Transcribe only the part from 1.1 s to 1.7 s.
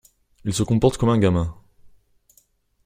gamin.